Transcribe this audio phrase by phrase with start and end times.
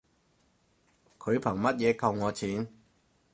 [1.19, 2.67] 佢憑乜嘢扣我錢